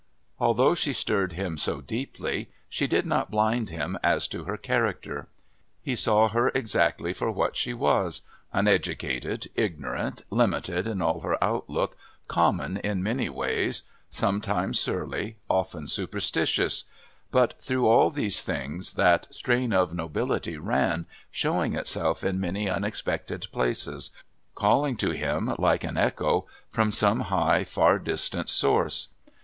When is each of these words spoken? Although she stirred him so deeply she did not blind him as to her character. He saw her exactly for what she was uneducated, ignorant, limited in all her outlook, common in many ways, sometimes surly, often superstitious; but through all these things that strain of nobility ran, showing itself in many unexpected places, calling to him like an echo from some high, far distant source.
Although 0.39 0.73
she 0.73 0.93
stirred 0.93 1.33
him 1.33 1.59
so 1.59 1.79
deeply 1.79 2.49
she 2.67 2.87
did 2.87 3.05
not 3.05 3.29
blind 3.29 3.69
him 3.69 3.99
as 4.01 4.27
to 4.29 4.45
her 4.45 4.57
character. 4.57 5.27
He 5.83 5.95
saw 5.95 6.27
her 6.29 6.49
exactly 6.55 7.13
for 7.13 7.29
what 7.29 7.55
she 7.55 7.75
was 7.75 8.23
uneducated, 8.51 9.51
ignorant, 9.53 10.23
limited 10.31 10.87
in 10.87 11.03
all 11.03 11.19
her 11.19 11.37
outlook, 11.39 11.95
common 12.27 12.77
in 12.77 13.03
many 13.03 13.29
ways, 13.29 13.83
sometimes 14.09 14.79
surly, 14.79 15.37
often 15.47 15.87
superstitious; 15.87 16.85
but 17.29 17.61
through 17.61 17.87
all 17.87 18.09
these 18.09 18.41
things 18.41 18.93
that 18.93 19.27
strain 19.31 19.71
of 19.71 19.93
nobility 19.93 20.57
ran, 20.57 21.05
showing 21.29 21.75
itself 21.75 22.23
in 22.23 22.39
many 22.39 22.67
unexpected 22.67 23.45
places, 23.51 24.09
calling 24.55 24.95
to 24.97 25.11
him 25.11 25.53
like 25.59 25.83
an 25.83 25.95
echo 25.99 26.47
from 26.71 26.91
some 26.91 27.19
high, 27.19 27.63
far 27.63 27.99
distant 27.99 28.49
source. 28.49 29.09